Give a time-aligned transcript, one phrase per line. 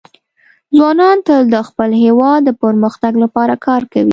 [0.75, 4.09] ځوانان تل د خپل هېواد د پرمختګ لپاره کار کوي.